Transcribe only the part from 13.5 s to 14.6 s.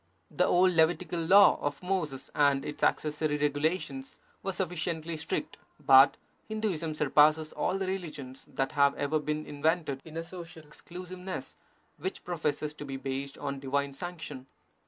divine sanction.